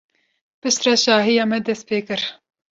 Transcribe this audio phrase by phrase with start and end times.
[0.61, 2.21] Piştre şahiya me dest pê kir.